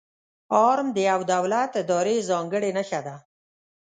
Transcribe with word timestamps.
آرم 0.67 0.87
د 0.93 0.97
یو 1.09 1.19
دولت، 1.33 1.71
ادارې 1.81 2.25
ځانګړې 2.29 2.69
نښه 2.77 3.01
ده. 3.07 3.15